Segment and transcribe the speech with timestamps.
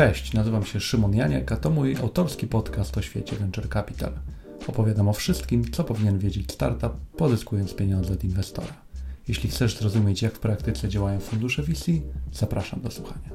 [0.00, 4.12] Cześć, nazywam się Szymon Janiak, a to mój autorski podcast o świecie Venture Capital.
[4.66, 8.72] Opowiadam o wszystkim, co powinien wiedzieć startup, pozyskując pieniądze od inwestora.
[9.28, 11.92] Jeśli chcesz zrozumieć, jak w praktyce działają fundusze VC,
[12.32, 13.30] zapraszam do słuchania.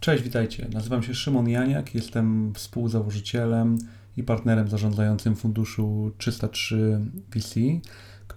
[0.00, 0.68] Cześć, witajcie.
[0.72, 3.78] Nazywam się Szymon Janiak, jestem współzałożycielem
[4.16, 7.00] i partnerem zarządzającym funduszu 303
[7.30, 7.54] VC,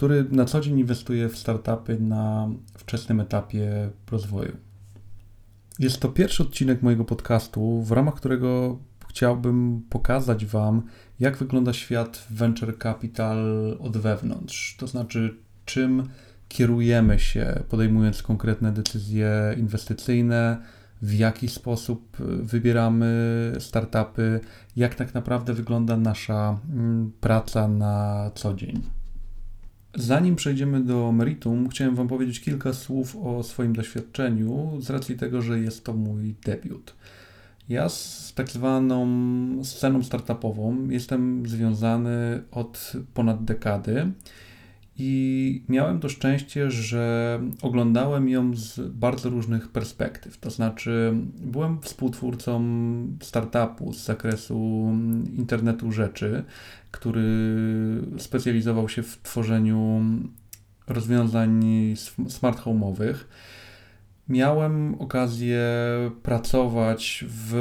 [0.03, 4.57] który na co dzień inwestuje w startupy na wczesnym etapie rozwoju.
[5.79, 10.81] Jest to pierwszy odcinek mojego podcastu, w ramach którego chciałbym pokazać Wam,
[11.19, 13.37] jak wygląda świat venture capital
[13.79, 14.75] od wewnątrz.
[14.77, 15.35] To znaczy,
[15.65, 16.09] czym
[16.49, 20.57] kierujemy się, podejmując konkretne decyzje inwestycyjne,
[21.01, 24.39] w jaki sposób wybieramy startupy,
[24.75, 29.02] jak tak naprawdę wygląda nasza mm, praca na co dzień.
[29.95, 35.41] Zanim przejdziemy do meritum, chciałem Wam powiedzieć kilka słów o swoim doświadczeniu, z racji tego,
[35.41, 36.95] że jest to mój debiut.
[37.69, 39.07] Ja z tak zwaną
[39.63, 44.11] sceną startupową jestem związany od ponad dekady
[44.97, 50.37] i miałem to szczęście, że oglądałem ją z bardzo różnych perspektyw.
[50.37, 52.63] To znaczy, byłem współtwórcą
[53.21, 54.89] startupu z zakresu
[55.37, 56.43] internetu rzeczy,
[56.91, 57.29] który
[58.17, 60.01] specjalizował się w tworzeniu
[60.87, 61.63] rozwiązań
[62.29, 63.15] smart home'owych.
[64.29, 65.61] Miałem okazję
[66.23, 67.53] pracować w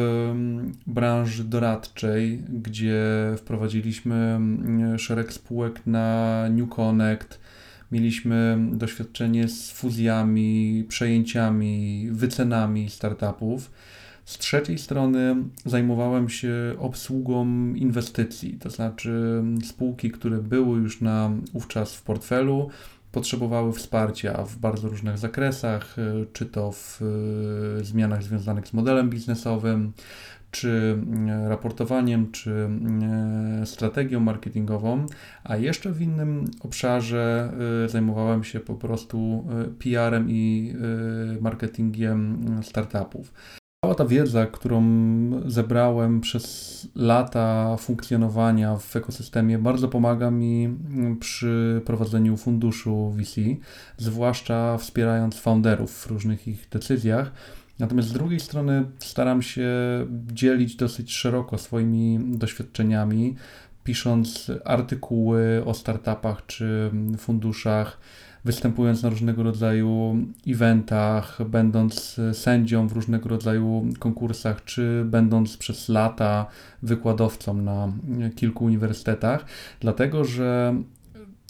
[0.87, 3.03] branży doradczej, gdzie
[3.37, 4.41] wprowadziliśmy
[4.99, 7.41] szereg spółek na New Connect.
[7.93, 13.71] Mieliśmy doświadczenie z fuzjami, przejęciami, wycenami startupów.
[14.25, 21.95] Z trzeciej strony zajmowałem się obsługą inwestycji, to znaczy spółki, które były już na ówczas
[21.95, 22.71] w portfelu,
[23.13, 25.97] potrzebowały wsparcia w bardzo różnych zakresach,
[26.33, 27.01] czy to w
[27.81, 29.93] e, zmianach związanych z modelem biznesowym,
[30.51, 30.99] czy
[31.29, 32.69] e, raportowaniem, czy
[33.65, 35.07] strategią marketingową,
[35.45, 37.53] a jeszcze w innym obszarze
[37.87, 39.47] zajmowałem się po prostu
[39.79, 40.75] PR-em i
[41.41, 43.33] marketingiem startupów.
[43.85, 44.83] Cała ta wiedza, którą
[45.47, 50.77] zebrałem przez lata funkcjonowania w ekosystemie, bardzo pomaga mi
[51.21, 53.41] przy prowadzeniu funduszu VC,
[53.97, 57.33] zwłaszcza wspierając founderów w różnych ich decyzjach.
[57.79, 59.71] Natomiast z drugiej strony staram się
[60.33, 63.37] dzielić dosyć szeroko swoimi doświadczeniami,
[63.85, 67.99] pisząc artykuły o startupach czy funduszach
[68.45, 70.17] występując na różnego rodzaju
[70.47, 76.47] eventach, będąc sędzią w różnego rodzaju konkursach, czy będąc przez lata
[76.83, 77.93] wykładowcą na
[78.37, 79.45] kilku uniwersytetach,
[79.81, 80.75] dlatego że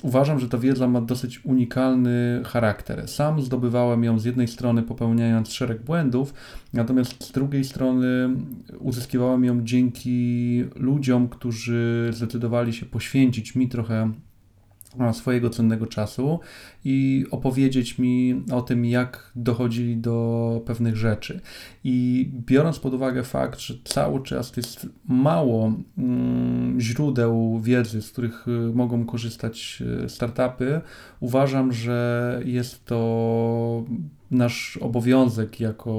[0.03, 3.09] Uważam, że ta wiedza ma dosyć unikalny charakter.
[3.09, 6.35] Sam zdobywałem ją z jednej strony popełniając szereg błędów,
[6.73, 8.37] natomiast z drugiej strony
[8.79, 14.13] uzyskiwałem ją dzięki ludziom, którzy zdecydowali się poświęcić mi trochę
[15.13, 16.41] swojego cennego czasu
[16.85, 21.41] i opowiedzieć mi o tym, jak dochodzili do pewnych rzeczy.
[21.85, 28.49] I biorąc pod uwagę fakt, że cały czas jest mało mm, źródeł wiedzy, z których
[28.49, 30.81] y, mogą korzystać y, startupy,
[31.21, 33.85] uważam, że jest to
[34.31, 35.93] nasz obowiązek jako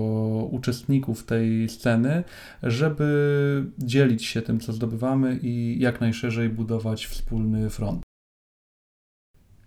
[0.52, 2.24] uczestników tej sceny,
[2.64, 8.03] żeby dzielić się tym, co zdobywamy i jak najszerzej budować wspólny front.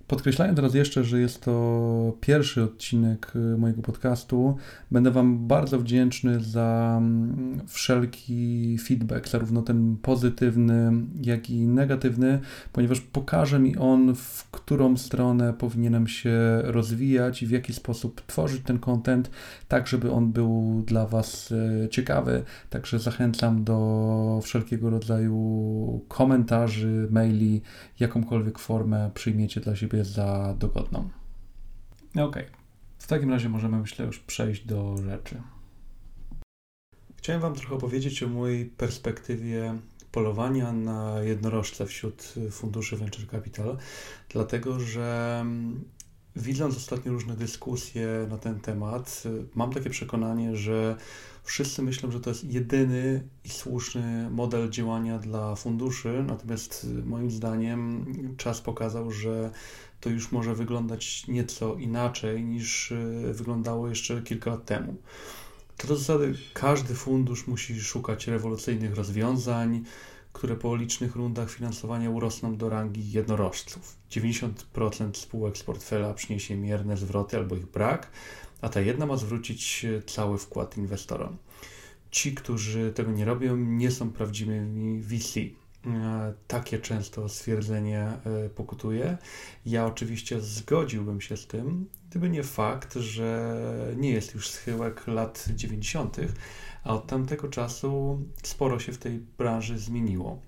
[0.07, 4.57] Podkreślając raz jeszcze, że jest to pierwszy odcinek y, mojego podcastu,
[4.91, 12.39] będę Wam bardzo wdzięczny za mm, wszelki feedback, zarówno ten pozytywny, jak i negatywny,
[12.73, 18.63] ponieważ pokaże mi on, w którą stronę powinienem się rozwijać i w jaki sposób tworzyć
[18.63, 19.31] ten content,
[19.69, 22.43] tak żeby on był dla Was y, ciekawy.
[22.71, 27.63] Także zachęcam do wszelkiego rodzaju komentarzy, maili,
[28.01, 31.09] jakąkolwiek formę przyjmiecie dla siebie za dogodną.
[32.17, 32.37] Ok,
[32.99, 35.43] w takim razie możemy, myślę, już przejść do rzeczy.
[37.17, 39.79] Chciałem Wam trochę opowiedzieć o mojej perspektywie
[40.13, 43.77] polowania na jednorożce wśród funduszy Venture Capital,
[44.29, 45.85] dlatego że mm,
[46.37, 49.23] widząc ostatnio różne dyskusje na ten temat,
[49.55, 50.97] mam takie przekonanie, że
[51.45, 58.07] wszyscy myślą, że to jest jedyny i słuszny model działania dla funduszy, natomiast moim zdaniem
[58.37, 59.51] czas pokazał, że
[60.01, 64.97] to już może wyglądać nieco inaczej niż e, wyglądało jeszcze kilka lat temu.
[65.77, 69.85] To do zasady każdy fundusz musi szukać rewolucyjnych rozwiązań,
[70.37, 73.97] które po licznych rundach finansowania urosną do rangi jednorożców.
[74.11, 78.11] 90% spółek z portfela przyniesie mierne zwroty albo ich brak,
[78.61, 81.37] a ta jedna ma zwrócić cały wkład inwestorom.
[82.11, 85.41] Ci, którzy tego nie robią, nie są prawdziwymi VC.
[86.47, 89.19] Takie często stwierdzenie e, pokutuje.
[89.67, 93.57] Ja oczywiście zgodziłbym się z tym, gdyby nie fakt, że
[93.97, 96.17] nie jest już schyłek lat 90.,
[96.85, 100.41] a od tamtego czasu sporo się w tej branży zmieniło.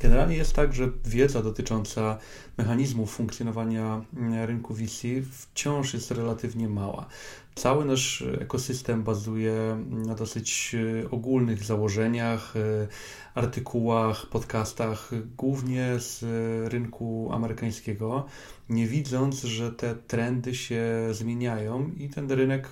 [0.00, 2.18] Generalnie jest tak, że wiedza dotycząca
[2.58, 5.02] mechanizmów funkcjonowania mm, rynku VC
[5.32, 7.06] wciąż jest relatywnie mała.
[7.54, 12.88] Cały nasz ekosystem bazuje na dosyć e, ogólnych założeniach, e,
[13.34, 16.24] artykułach, podcastach, głównie z
[16.72, 18.26] rynku amerykańskiego,
[18.68, 22.68] nie widząc, że te trendy się zmieniają i ten rynek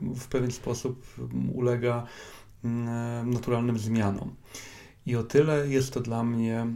[0.00, 1.06] w pewien sposób
[1.54, 2.06] ulega
[3.24, 4.34] naturalnym zmianom.
[5.06, 6.66] I o tyle jest to dla mnie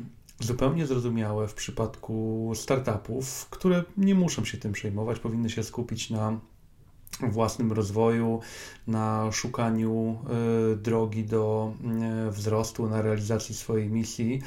[0.41, 6.41] zupełnie zrozumiałe w przypadku startupów, które nie muszą się tym przejmować, powinny się skupić na
[7.23, 8.41] własnym rozwoju,
[8.87, 10.19] na szukaniu
[10.73, 11.73] y, drogi do
[12.29, 14.43] y, wzrostu, na realizacji swojej misji.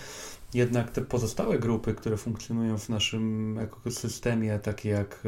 [0.54, 5.24] Jednak te pozostałe grupy, które funkcjonują w naszym ekosystemie, takie jak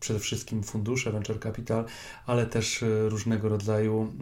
[0.00, 1.84] przede wszystkim fundusze venture capital,
[2.26, 4.12] ale też różnego rodzaju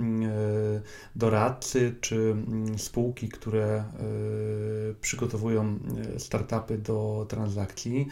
[1.16, 3.84] doradcy czy mm, spółki, które
[5.00, 5.78] przygotowują
[6.18, 8.08] startupy do transakcji,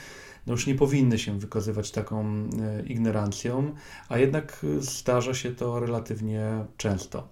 [0.46, 2.48] no już nie powinny się wykazywać taką
[2.86, 3.74] ignorancją,
[4.08, 7.28] a jednak zdarza się to relatywnie często.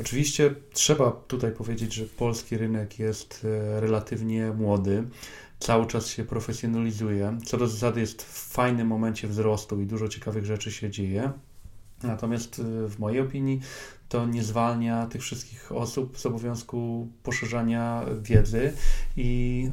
[0.00, 5.04] Oczywiście trzeba tutaj powiedzieć, że polski rynek jest e, relatywnie młody,
[5.58, 7.38] cały czas się profesjonalizuje.
[7.44, 11.32] Co do zasady jest w fajnym momencie wzrostu i dużo ciekawych rzeczy się dzieje.
[12.02, 13.60] Natomiast e, w mojej opinii
[14.08, 18.72] to nie zwalnia tych wszystkich osób z obowiązku poszerzania wiedzy
[19.16, 19.70] i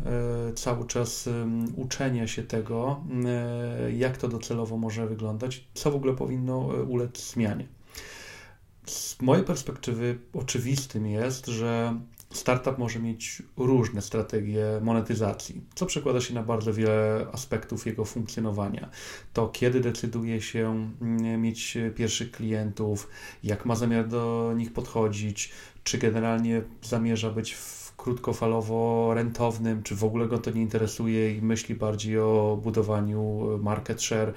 [0.49, 1.29] e, cały czas
[1.75, 3.03] uczenia się tego,
[3.97, 6.57] jak to docelowo może wyglądać, co w ogóle powinno
[6.87, 7.67] ulec zmianie.
[8.85, 11.99] Z mojej perspektywy oczywistym jest, że
[12.33, 18.89] startup może mieć różne strategie monetyzacji, co przekłada się na bardzo wiele aspektów jego funkcjonowania.
[19.33, 23.09] To kiedy decyduje się mm, mieć pierwszych klientów,
[23.43, 25.51] jak ma zamiar do nich podchodzić,
[25.83, 27.57] czy generalnie zamierza być
[27.97, 34.01] krótkofalowo rentownym, czy w ogóle go to nie interesuje i myśli bardziej o budowaniu market
[34.01, 34.33] share.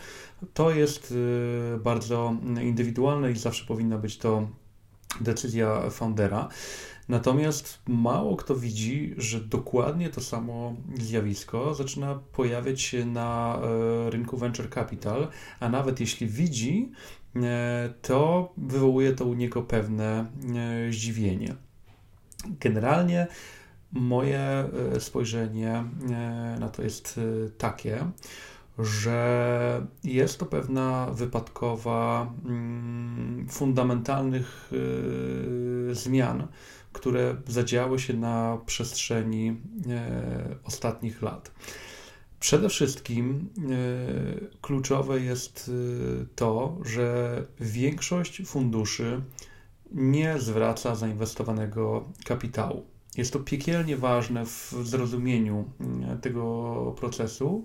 [0.54, 4.48] To jest y, bardzo indywidualne i zawsze powinna być to
[5.20, 6.48] decyzja foundera.
[7.08, 13.58] Natomiast mało kto widzi, że dokładnie to samo zjawisko zaczyna pojawiać się na
[14.06, 15.28] e, rynku venture capital,
[15.60, 16.92] a nawet jeśli widzi,
[17.36, 20.26] e, to wywołuje to u niego pewne
[20.88, 21.54] e, zdziwienie.
[22.60, 23.26] Generalnie
[23.92, 24.68] moje
[24.98, 25.84] spojrzenie
[26.60, 27.20] na to jest
[27.58, 28.06] takie,
[28.78, 34.72] że jest to pewna wypadkowa mm, fundamentalnych
[35.92, 36.46] zmian,
[36.96, 39.56] które zadziały się na przestrzeni
[40.64, 41.52] ostatnich lat.
[42.40, 43.48] Przede wszystkim
[44.60, 45.70] kluczowe jest
[46.36, 49.22] to, że większość funduszy
[49.92, 52.86] nie zwraca zainwestowanego kapitału.
[53.16, 55.70] Jest to piekielnie ważne w zrozumieniu
[56.20, 57.64] tego procesu,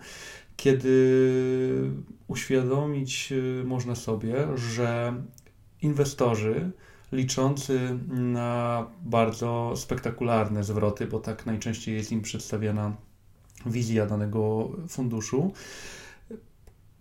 [0.58, 1.92] kiedy
[2.28, 3.34] uświadomić
[3.66, 5.14] można sobie, że
[5.82, 6.72] inwestorzy
[7.12, 12.96] liczący na bardzo spektakularne zwroty, bo tak najczęściej jest im przedstawiana
[13.66, 15.54] wizja danego funduszu,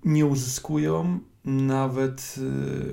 [0.05, 2.35] nie uzyskują nawet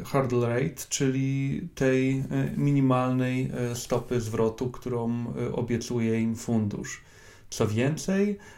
[0.01, 2.24] y, hurdle rate, czyli tej y,
[2.57, 7.01] minimalnej y, stopy zwrotu, którą obiecuje im fundusz.
[7.50, 8.56] Co więcej, E,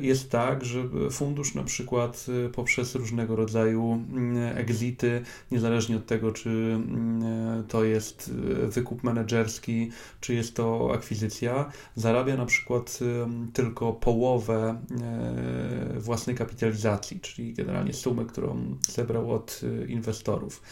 [0.00, 6.32] jest tak, że fundusz na przykład e, poprzez różnego rodzaju mm, exity, niezależnie od tego,
[6.32, 8.32] czy mm, e, to jest
[8.68, 12.98] wykup menedżerski, czy jest to akwizycja, zarabia na przykład
[13.52, 14.80] tylko połowę
[15.98, 20.62] własnej kapitalizacji, czyli generalnie sumy, którą zebrał od inwestorów.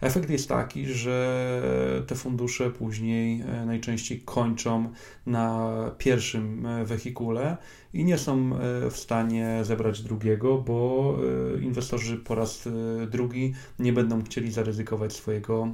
[0.00, 1.62] Efekt jest taki, że
[2.06, 4.92] te fundusze później najczęściej kończą
[5.26, 7.56] na pierwszym wehikule
[7.94, 11.16] i nie są e, w stanie zebrać drugiego, bo
[11.56, 12.70] e, inwestorzy po raz e,
[13.06, 15.68] drugi nie będą chcieli zaryzykować swojego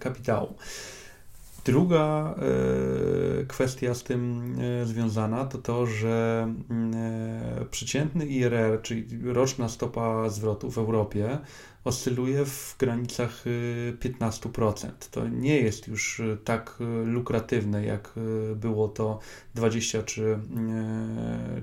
[0.00, 0.54] kapitału.
[1.64, 2.34] Druga
[3.48, 6.48] kwestia z tym związana to to, że
[7.70, 11.38] przeciętny IRR, czyli roczna stopa zwrotu w Europie,
[11.86, 13.44] oscyluje w granicach
[14.00, 14.88] 15%.
[14.88, 18.12] Y, to nie jest już y, tak y, lukratywne, jak
[18.56, 19.18] było to
[19.54, 20.38] 20 czy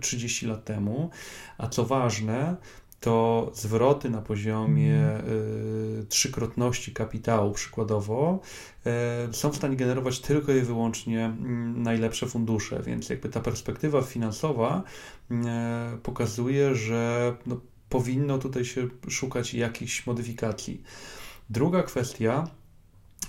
[0.01, 1.09] 30 lat temu.
[1.57, 2.55] A co ważne,
[3.03, 5.19] to zwroty na poziomie
[6.01, 8.39] y, trzykrotności kapitału przykładowo
[9.29, 11.49] y, są w stanie generować tylko i wyłącznie y,
[11.79, 14.83] najlepsze fundusze, więc jakby ta perspektywa finansowa
[16.03, 17.57] pokazuje, że no,
[17.93, 20.83] powinno tutaj się szukać jakichś modyfikacji.
[21.49, 22.47] Druga kwestia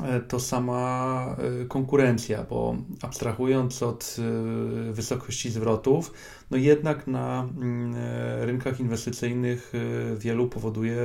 [0.00, 6.12] E, to sama e, konkurencja, bo abstrahując od e, wysokości zwrotów,
[6.50, 7.94] no jednak na mm,
[8.40, 9.72] rynkach inwestycyjnych
[10.18, 10.96] wielu powoduje,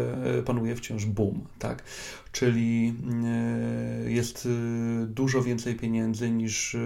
[0.46, 1.84] panuje wciąż boom, tak?
[2.32, 2.94] Czyli
[4.06, 4.48] jest
[5.06, 6.78] dużo więcej pieniędzy niż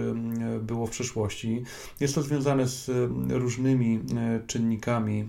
[0.60, 1.62] było w przeszłości.
[2.00, 2.90] Jest to związane z
[3.28, 4.00] różnymi
[4.46, 5.28] czynnikami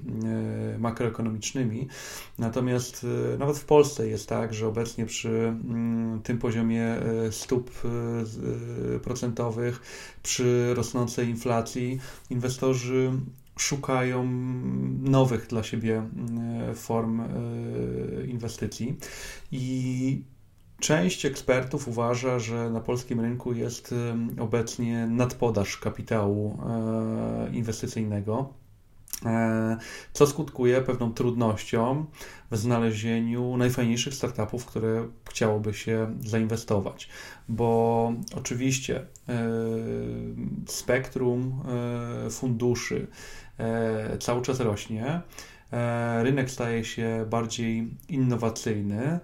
[0.79, 1.87] makroekonomicznymi,
[2.39, 3.05] natomiast
[3.39, 8.99] nawet w Polsce jest tak, że obecnie przy mm, tym poziomie e, stóp e, e,
[8.99, 9.81] procentowych,
[10.25, 13.11] przy rosnącej inflacji, inwestorzy
[13.57, 14.27] szukają
[15.01, 16.09] nowych dla siebie
[16.75, 17.21] form
[18.27, 18.97] inwestycji
[19.51, 20.23] i
[20.79, 23.95] Część ekspertów uważa, że na polskim rynku jest
[24.39, 26.57] obecnie nadpodaż kapitału
[27.53, 28.53] inwestycyjnego.
[29.25, 29.77] E,
[30.13, 32.05] co skutkuje pewną trudnością
[32.51, 37.09] w znalezieniu najfajniejszych startupów, które chciałoby się zainwestować.
[37.49, 39.05] Bo oczywiście e,
[40.67, 41.63] spektrum
[42.25, 43.07] e, funduszy
[44.19, 45.21] cały czas rośnie,
[46.21, 49.19] rynek staje się bardziej innowacyjny.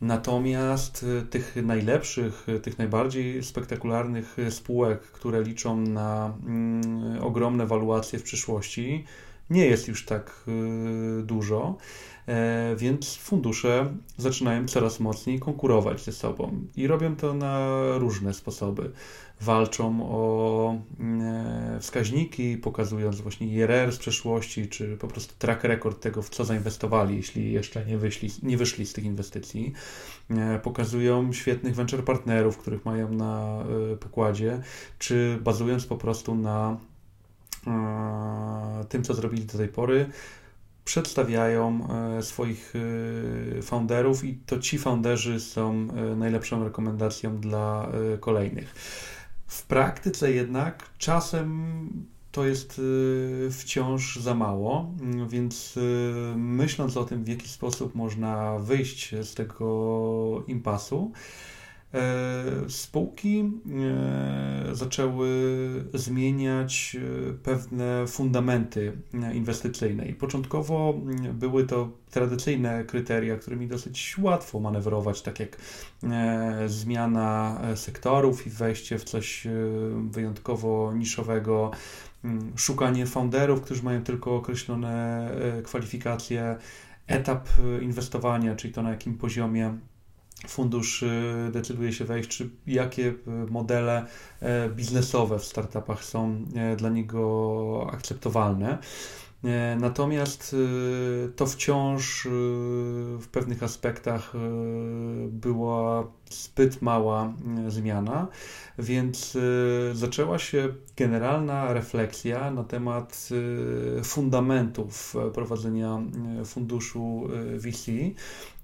[0.00, 9.04] Natomiast tych najlepszych, tych najbardziej spektakularnych spółek, które liczą na mm, ogromne waluacje w przyszłości,
[9.50, 11.76] nie jest już tak y, dużo,
[12.28, 18.90] e, więc fundusze zaczynają coraz mocniej konkurować ze sobą i robią to na różne sposoby.
[19.40, 26.22] Walczą o e, wskaźniki, pokazując właśnie IRR z przeszłości, czy po prostu track record tego,
[26.22, 29.72] w co zainwestowali, jeśli jeszcze nie wyszli, nie wyszli z tych inwestycji.
[30.30, 33.64] E, pokazują świetnych venture partnerów, których mają na
[34.00, 34.60] pokładzie,
[34.98, 36.76] czy bazując po prostu na
[38.88, 40.10] tym, co zrobili do tej pory,
[40.88, 41.88] przedstawiają
[42.18, 42.72] e, swoich
[43.58, 48.74] e, founderów i to ci founderzy są e, najlepszą rekomendacją dla kolejnych.
[49.46, 51.88] W praktyce jednak czasem
[52.32, 52.80] to jest
[53.50, 54.94] wciąż za mało,
[55.28, 55.78] więc
[56.36, 61.57] myśląc o tym, w jaki sposób można wyjść z tego impasu, E,
[62.68, 65.28] spółki e, zaczęły
[65.94, 68.92] zmieniać e, pewne fundamenty
[69.34, 70.06] inwestycyjne.
[70.06, 70.94] I początkowo
[71.32, 75.56] były to tradycyjne kryteria, którymi dosyć łatwo manewrować, tak jak
[76.66, 79.46] zmiana sektorów i wejście w coś
[80.10, 81.70] wyjątkowo niszowego,
[82.56, 85.30] szukanie founderów, którzy mają tylko określone
[85.64, 86.56] kwalifikacje,
[87.06, 87.48] etap
[87.80, 89.78] inwestowania, czyli to na jakim poziomie
[90.46, 91.04] fundusz
[91.52, 93.14] decyduje się wejść, czy jakie y,
[93.50, 94.06] modele
[94.40, 98.78] e, biznesowe w startupach są e, dla niego akceptowalne.
[99.44, 100.56] E, natomiast
[101.36, 102.26] to wciąż
[103.20, 104.32] w pewnych aspektach
[105.28, 107.34] była zbyt mała
[107.68, 108.28] zmiana,
[108.78, 109.38] więc
[109.92, 113.28] zaczęła się generalna refleksja na temat
[114.04, 116.02] fundamentów prowadzenia
[116.44, 117.28] funduszu
[117.58, 117.90] VC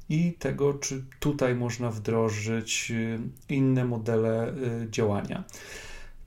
[0.08, 3.18] i tego, czy tutaj można wdrożyć y,
[3.48, 5.44] inne modele y, działania.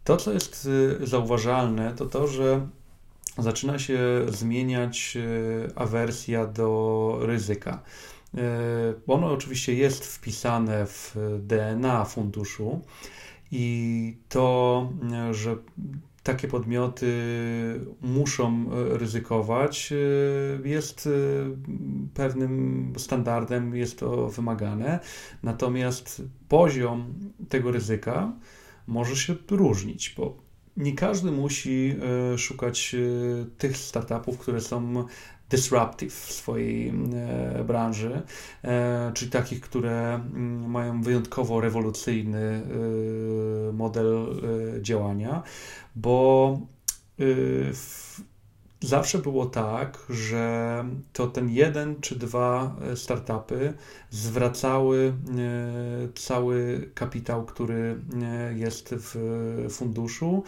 [0.04, 0.68] To, co jest
[1.02, 2.68] y, zauważalne, to to, że
[3.38, 5.18] zaczyna się zmieniać
[5.76, 7.84] awersja do ryzyka.
[9.08, 12.82] Ono oczywiście jest wpisane w DNA funduszu
[13.52, 14.90] i to,
[15.32, 15.58] że
[16.28, 17.12] takie podmioty
[18.02, 21.10] muszą e, ryzykować, e, jest e,
[22.14, 25.00] pewnym standardem, jest to wymagane.
[25.44, 27.14] Natomiast poziom
[27.50, 28.34] tego ryzyka
[28.88, 30.38] może się różnić, bo
[30.78, 31.96] nie każdy musi
[32.38, 32.96] szukać
[33.58, 35.06] tych startupów, które są
[35.50, 38.22] disruptive w swojej e, branży,
[38.64, 42.62] e, czyli takich, które mm, mają wyjątkowo rewolucyjny
[43.70, 44.42] e, model
[44.82, 45.44] działania,
[45.96, 46.60] bo
[48.82, 53.74] zawsze było tak, że to ten jeden czy dwa startupy
[54.10, 55.14] zwracały
[56.16, 58.00] cały kapitał, który
[58.56, 59.16] jest w
[59.70, 60.44] funduszu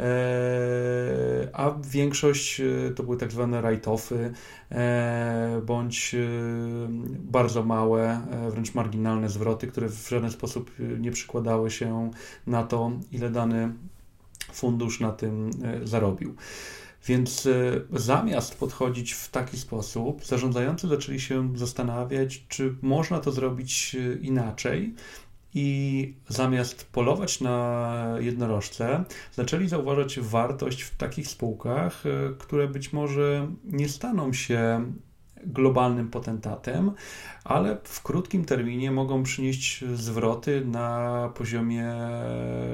[0.00, 4.32] E, a większość e, to były tak zwane write-offy
[4.70, 6.16] e, bądź
[7.08, 8.20] bardzo małe,
[8.50, 12.10] wręcz marginalne zwroty, które w żaden sposób nie przykładały się
[12.46, 13.72] na to, ile dany
[14.52, 15.50] fundusz na tym
[15.84, 16.34] zarobił.
[17.08, 17.48] Więc
[17.92, 24.94] zamiast podchodzić w taki sposób, zarządzający zaczęli się zastanawiać, czy można to zrobić inaczej,
[25.54, 33.48] i zamiast polować na jednorożce, zaczęli zauważać wartość w takich spółkach, e, które być może
[33.64, 34.92] nie staną się
[35.46, 36.92] globalnym potentatem,
[37.48, 41.94] ale w krótkim terminie mogą przynieść zwroty na poziomie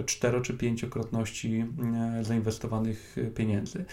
[0.06, 1.66] 4 czy 5-krotności
[2.20, 3.84] e, zainwestowanych pieniędzy.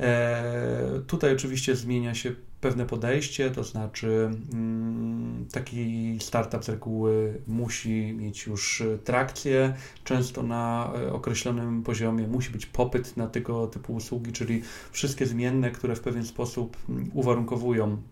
[0.00, 8.12] E, tutaj oczywiście zmienia się pewne podejście, to znaczy mm, taki startup z reguły musi
[8.12, 14.32] mieć już trakcję, często na e, określonym poziomie musi być popyt na tego typu usługi,
[14.32, 18.02] czyli wszystkie zmienne, które w pewien sposób mm, uwarunkowują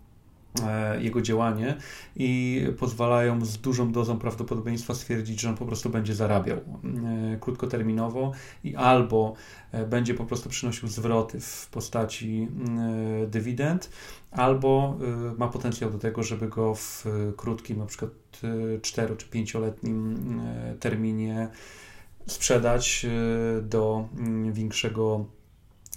[1.01, 1.77] jego działanie
[2.17, 8.33] i pozwalają z dużą dozą prawdopodobieństwa stwierdzić, że on po prostu będzie zarabiał e, krótkoterminowo
[8.65, 9.35] i albo
[9.73, 12.49] e, będzie po prostu przynosił zwroty w postaci
[13.27, 13.91] dywidend,
[14.31, 14.99] albo
[15.39, 17.05] ma potencjał do tego, żeby go w
[17.37, 18.11] krótkim, na przykład
[18.83, 20.41] 4 czy 5-letnim
[20.81, 21.49] terminie
[22.27, 23.07] sprzedać
[23.63, 24.09] do
[24.53, 25.25] większego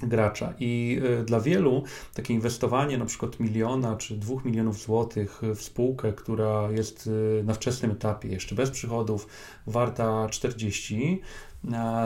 [0.04, 0.54] gracza.
[0.60, 6.14] I e, dla wielu takie inwestowanie na przykład miliona czy dwóch milionów złotych w spółkę,
[6.14, 9.28] która jest e, na wczesnym etapie, jeszcze bez przychodów,
[9.68, 11.22] warta 40,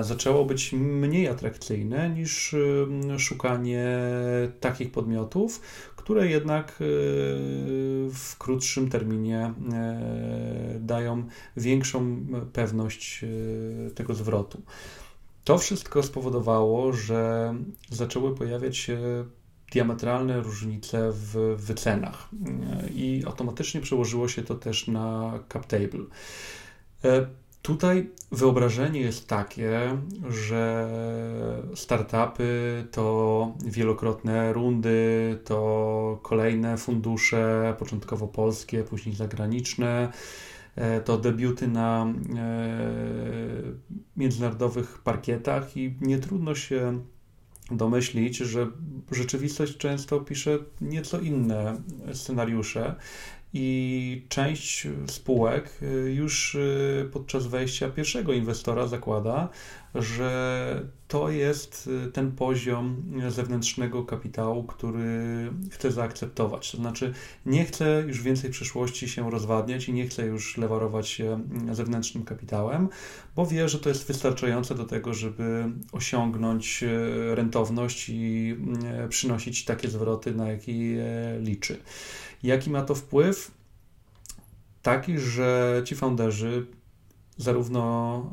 [0.02, 3.88] zaczęło być mniej atrakcyjne niż e, szukanie
[4.60, 5.62] takich podmiotów,
[5.96, 6.76] które jednak
[8.14, 9.54] w krótszym terminie
[10.80, 13.26] dają większą pewność
[13.96, 14.62] tego zwrotu.
[15.44, 17.54] To wszystko spowodowało, że
[17.90, 19.00] zaczęły pojawiać się
[19.72, 22.30] diametralne różnice w wycenach
[22.96, 26.06] i automatycznie przełożyło się to też na cap table.
[27.04, 27.28] E,
[27.62, 29.98] tutaj wyobrażenie jest takie,
[30.30, 30.90] że
[31.76, 40.61] startupy to wielokrotne rundy, to kolejne fundusze, początkowo polskie, później zagraniczne E,
[41.06, 42.82] to debiuty na e,
[44.18, 47.02] międzynarodowych parkietach i nie trudno się
[47.72, 48.68] domyślić, że
[49.12, 51.82] rzeczywistość często pisze nieco inne
[52.14, 52.96] scenariusze
[53.54, 59.50] i część spółek y, już y, podczas wejścia pierwszego inwestora zakłada,
[59.96, 66.72] że to jest y, ten poziom zewnętrznego kapitału, który chce zaakceptować.
[66.72, 67.14] To znaczy,
[67.46, 71.40] nie chce już więcej w przyszłości się rozwadniać i nie chce już lewarować się
[71.72, 72.90] zewnętrznym kapitałem,
[73.36, 76.84] bo wie, że to jest wystarczające do tego, żeby osiągnąć
[77.34, 78.56] rentowność i
[79.10, 81.04] przynosić takie zwroty, na jakie
[81.40, 81.78] liczy.
[82.44, 83.52] Jaki ma to wpływ?
[84.82, 86.68] Taki, że ci founderzy,
[87.38, 88.32] zarówno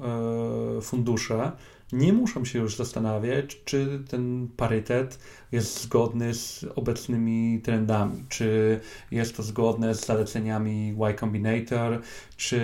[0.78, 1.52] e, fundusze,
[1.92, 5.18] nie muszą się już zastanawiać, czy ten parytet
[5.52, 12.00] jest zgodny z obecnymi trendami, czy jest to zgodne z zaleceniami Y Combinator,
[12.36, 12.60] czy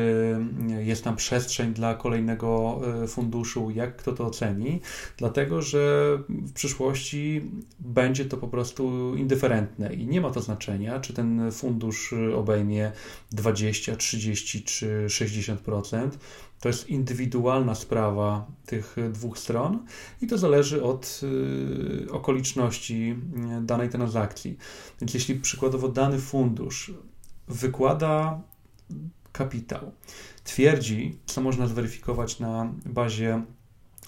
[0.79, 4.81] jest tam przestrzeń dla kolejnego e, funduszu, jak kto to oceni,
[5.17, 7.43] dlatego że w przyszłości
[7.79, 12.93] będzie to po prostu indyferentne i nie ma to znaczenia, czy ten fundusz obejmie
[13.33, 16.11] 20, 30 czy 60%.
[16.61, 19.85] To jest indywidualna sprawa tych dwóch stron
[20.21, 21.21] i to zależy od
[22.07, 23.17] y, okoliczności
[23.61, 24.59] y, danej transakcji.
[25.01, 26.95] Więc jeśli przykładowo dany fundusz
[27.49, 28.41] wykłada
[29.33, 29.93] kapitał,
[30.45, 33.43] twierdzi, co można zweryfikować na bazie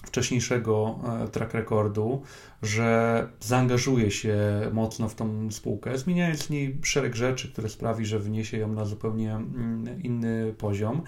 [0.07, 2.21] wcześniejszego e, track recordu,
[2.61, 4.37] że zaangażuje się
[4.73, 8.85] mocno w tą spółkę, zmieniając w niej szereg rzeczy, które sprawi, że wniesie ją na
[8.85, 11.01] zupełnie mm, inny poziom.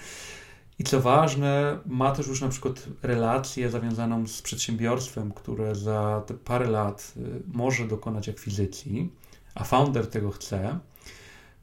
[0.79, 6.33] I co ważne, ma też już na przykład relację zawiązaną z przedsiębiorstwem, które za te
[6.33, 9.11] parę lat y, może dokonać akwizycji,
[9.55, 10.79] a founder tego chce,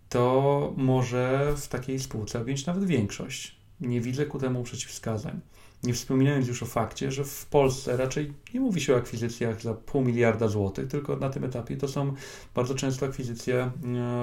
[0.09, 3.57] to może w takiej spółce objąć nawet większość.
[3.81, 5.40] Nie widzę ku temu przeciwwskazań.
[5.83, 9.74] Nie wspominając już o fakcie, że w Polsce raczej nie mówi się o akwizycjach za
[9.74, 12.14] pół miliarda złotych, tylko na tym etapie to są
[12.55, 13.70] bardzo często akwizycje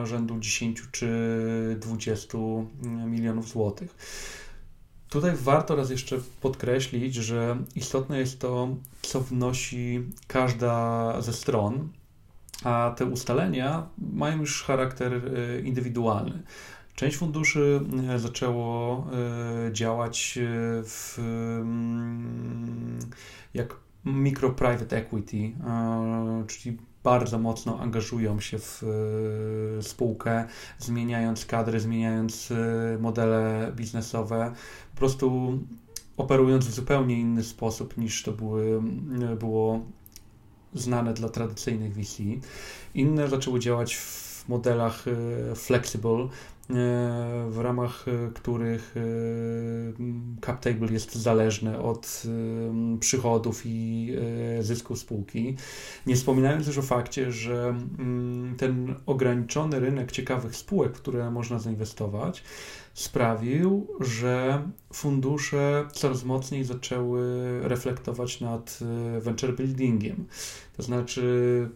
[0.04, 1.08] y, rzędu 10 czy
[1.80, 2.42] 20 y,
[2.86, 3.96] milionów złotych.
[5.14, 8.68] Tutaj warto raz jeszcze podkreślić, że istotne jest to,
[9.02, 11.90] co wnosi każda ze stron,
[12.64, 16.44] a te ustalenia mają już charakter e, indywidualny.
[16.96, 18.98] Część funduszy e, zaczęło
[19.68, 20.40] e, działać
[20.84, 23.00] w, mm,
[23.54, 25.52] jak micro private equity,
[26.48, 28.84] czyli bardzo mocno angażują się w
[29.80, 30.48] e, spółkę,
[30.80, 34.54] zmieniając kadry, zmieniając e, modele biznesowe,
[34.94, 35.60] po prostu
[36.18, 38.82] operując w zupełnie inny sposób niż to były,
[39.40, 39.80] było
[40.74, 42.24] znane dla tradycyjnych VC.
[42.94, 45.06] Inne zaczęły działać w modelach
[45.56, 46.53] flexible, E,
[47.50, 49.02] w ramach e, których e,
[50.46, 52.24] cap table jest zależny od
[53.00, 54.10] przychodów i
[54.60, 55.56] zysków spółki.
[56.06, 57.76] Nie wspominając już o fakcie, że
[58.58, 62.44] ten ograniczony rynek ciekawych spółek, w które można zainwestować,
[62.94, 67.22] sprawił, że fundusze coraz mocniej zaczęły
[67.62, 68.80] reflektować nad
[69.20, 70.26] venture buildingiem.
[70.78, 71.70] To znaczy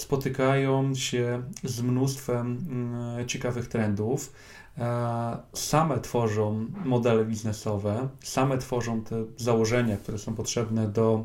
[0.00, 4.32] spotykają się z mnóstwem mm, ciekawych trendów.
[4.78, 11.24] E, same tworzą modele biznesowe, same tworzą te założenia, które są potrzebne do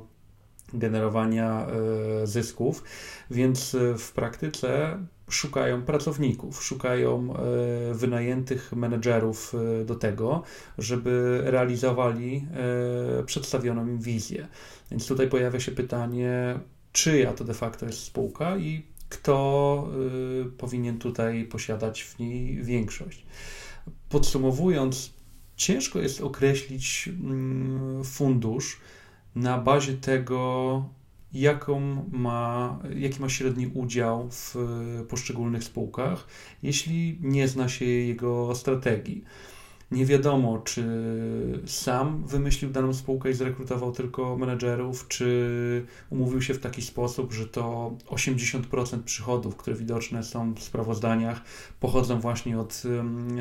[0.74, 2.84] generowania e, zysków,
[3.32, 4.98] więc e, w praktyce
[5.30, 7.34] szukają pracowników, szukają
[7.94, 9.54] wynajętych menedżerów
[9.86, 10.44] do tego,
[10.78, 12.48] żeby realizowali
[13.26, 14.48] przedstawioną im wizję.
[14.92, 16.60] Więc tutaj pojawia się pytanie,
[16.96, 19.88] czyja to de facto jest spółka i kto
[20.48, 23.26] y, powinien tutaj posiadać w niej większość.
[24.10, 25.14] Podsumowując,
[25.56, 27.10] ciężko jest określić
[28.02, 28.80] y, fundusz
[29.36, 30.90] na bazie tego,
[31.34, 34.56] jaką ma, jaki ma średni udział w
[35.10, 36.28] poszczególnych spółkach,
[36.64, 39.24] jeśli nie zna się jego strategii.
[39.92, 40.84] Nie wiadomo, czy
[41.66, 47.48] sam wymyślił daną spółkę i zrekrutował tylko menedżerów, czy umówił się w taki sposób, że
[47.48, 51.42] to 80% przychodów, które widoczne są w sprawozdaniach,
[51.80, 52.84] pochodzą właśnie od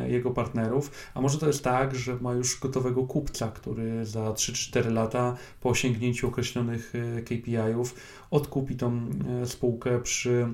[0.06, 0.90] jego partnerów.
[1.14, 5.68] A może to jest tak, że ma już gotowego kupca, który za 3-4 lata po
[5.68, 7.94] osiągnięciu określonych e, KPI-ów
[8.30, 9.00] odkupi tą
[9.42, 10.48] e, spółkę przy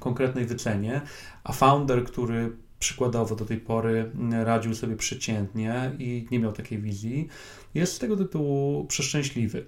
[0.00, 1.00] konkretnej wycenie,
[1.44, 4.10] a founder, który przykładowo do tej pory
[4.44, 7.28] radził sobie przeciętnie i nie miał takiej wizji,
[7.74, 9.66] jest z tego tytułu przeszczęśliwy.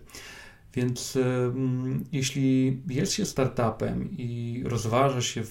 [0.74, 1.18] Więc
[2.12, 5.42] jeśli jest się startupem i rozważa się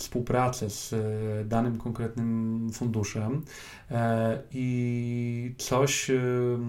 [0.00, 3.42] współpracę z e, danym konkretnym funduszem
[3.90, 6.10] e, i coś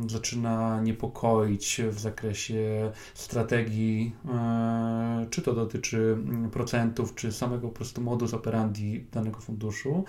[0.07, 6.17] zaczyna niepokoić w zakresie strategii, e, czy to dotyczy
[6.51, 10.05] procentów, czy samego po prostu modus operandi danego funduszu,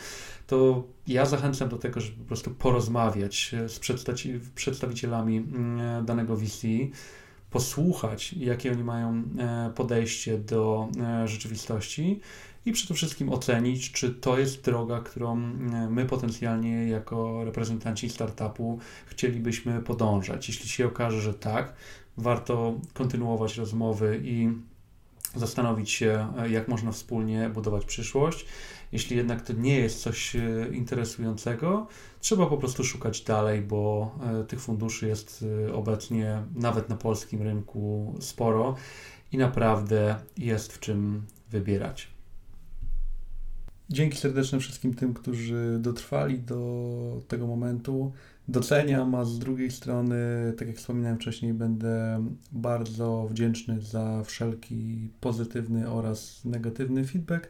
[0.46, 3.78] to ja zachęcam do tego, żeby po prostu porozmawiać z
[4.54, 5.46] przedstawicielami
[6.04, 6.66] danego VC,
[7.52, 12.20] posłuchać, jakie oni mają e, podejście do e, rzeczywistości
[12.66, 15.40] i przede wszystkim ocenić, czy to jest droga, którą e,
[15.90, 20.48] my potencjalnie jako reprezentanci startupu chcielibyśmy podążać.
[20.48, 21.72] Jeśli się okaże, że tak,
[22.16, 24.52] warto kontynuować rozmowy i
[25.34, 28.46] zastanowić się, jak można wspólnie budować przyszłość.
[28.92, 30.40] Jeśli jednak to nie jest coś e,
[30.72, 31.86] interesującego,
[32.20, 37.42] trzeba po prostu szukać dalej, bo e, tych funduszy jest e, obecnie nawet na polskim
[37.42, 38.76] rynku sporo
[39.32, 42.11] i naprawdę jest w czym wybierać.
[43.90, 48.12] Dzięki serdeczne wszystkim tym, którzy dotrwali do tego momentu.
[48.48, 50.16] Doceniam, a z drugiej strony,
[50.58, 57.48] tak jak wspominałem wcześniej, będę bardzo wdzięczny za wszelki pozytywny oraz negatywny feedback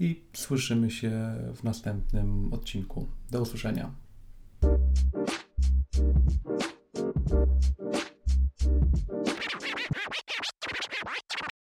[0.00, 3.06] i słyszymy się w następnym odcinku.
[3.30, 3.90] Do usłyszenia.